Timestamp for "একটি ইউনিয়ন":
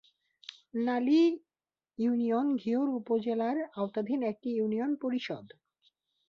4.23-4.91